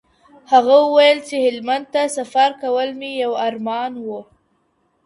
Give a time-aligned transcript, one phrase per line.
[0.51, 4.07] هغه وویل چي هلمند ته سفر کول مي یو ارمان و.